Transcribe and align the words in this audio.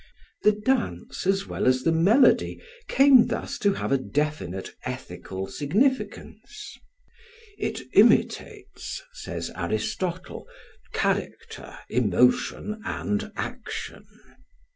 The 0.41 0.53
dance 0.53 1.27
as 1.27 1.45
well 1.45 1.67
as 1.67 1.83
the 1.83 1.91
melody 1.91 2.59
came 2.87 3.27
thus 3.27 3.59
to 3.59 3.73
have 3.73 3.91
a 3.91 3.99
definite 3.99 4.73
ethical 4.83 5.45
significance; 5.45 6.75
"it 7.59 7.81
imitates," 7.93 9.03
says 9.13 9.51
Aristotle, 9.55 10.47
"character, 10.91 11.77
emotion, 11.87 12.81
and 12.83 13.31
action." 13.35 14.07